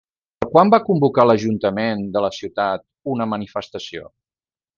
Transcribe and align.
Per 0.43 0.45
quan 0.53 0.71
va 0.75 0.79
convocar 0.87 1.25
l'ajuntament 1.31 2.01
de 2.17 2.25
la 2.27 2.33
ciutat 2.39 2.87
una 3.17 3.29
manifestació? 3.35 4.11